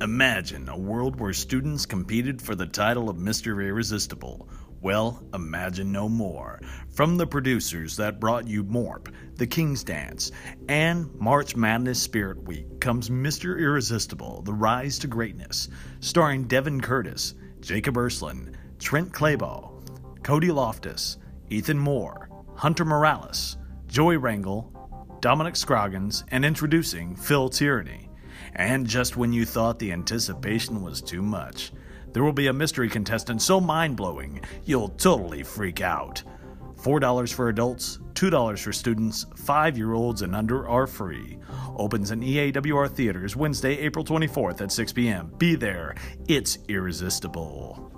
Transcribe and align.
Imagine 0.00 0.68
a 0.68 0.78
world 0.78 1.18
where 1.18 1.32
students 1.32 1.84
competed 1.84 2.40
for 2.40 2.54
the 2.54 2.66
title 2.66 3.10
of 3.10 3.16
Mr. 3.16 3.66
Irresistible. 3.66 4.48
Well, 4.80 5.24
imagine 5.34 5.90
no 5.90 6.08
more. 6.08 6.60
From 6.94 7.16
the 7.16 7.26
producers 7.26 7.96
that 7.96 8.20
brought 8.20 8.46
you 8.46 8.62
Morp, 8.62 9.12
The 9.34 9.46
King's 9.48 9.82
Dance, 9.82 10.30
and 10.68 11.12
March 11.16 11.56
Madness 11.56 12.00
Spirit 12.00 12.40
Week 12.44 12.78
comes 12.78 13.10
Mr. 13.10 13.58
Irresistible, 13.58 14.42
The 14.42 14.52
Rise 14.52 15.00
to 15.00 15.08
Greatness, 15.08 15.68
starring 15.98 16.44
Devin 16.44 16.80
Curtis, 16.80 17.34
Jacob 17.60 17.96
Ursland, 17.96 18.54
Trent 18.78 19.12
Claybaugh, 19.12 20.22
Cody 20.22 20.52
Loftus, 20.52 21.16
Ethan 21.50 21.78
Moore, 21.78 22.30
Hunter 22.54 22.84
Morales, 22.84 23.56
Joy 23.88 24.14
Rangel, 24.14 24.70
Dominic 25.20 25.56
Scroggins, 25.56 26.22
and 26.30 26.44
introducing 26.44 27.16
Phil 27.16 27.48
Tyranny. 27.48 28.07
And 28.54 28.86
just 28.86 29.16
when 29.16 29.32
you 29.32 29.44
thought 29.44 29.78
the 29.78 29.92
anticipation 29.92 30.82
was 30.82 31.00
too 31.00 31.22
much, 31.22 31.72
there 32.12 32.24
will 32.24 32.32
be 32.32 32.46
a 32.46 32.52
mystery 32.52 32.88
contestant 32.88 33.42
so 33.42 33.60
mind 33.60 33.96
blowing 33.96 34.40
you'll 34.64 34.90
totally 34.90 35.42
freak 35.42 35.80
out. 35.80 36.22
$4 36.80 37.32
for 37.32 37.48
adults, 37.48 37.98
$2 38.14 38.58
for 38.58 38.72
students, 38.72 39.26
5 39.36 39.76
year 39.76 39.94
olds 39.94 40.22
and 40.22 40.34
under 40.34 40.68
are 40.68 40.86
free. 40.86 41.38
Opens 41.76 42.10
in 42.10 42.20
EAWR 42.20 42.88
Theaters 42.88 43.36
Wednesday, 43.36 43.78
April 43.78 44.04
24th 44.04 44.60
at 44.60 44.72
6 44.72 44.92
p.m. 44.92 45.32
Be 45.38 45.54
there. 45.54 45.96
It's 46.28 46.58
irresistible. 46.68 47.97